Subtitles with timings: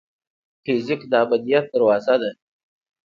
[0.63, 2.31] فزیک د ابدیت دروازه ده.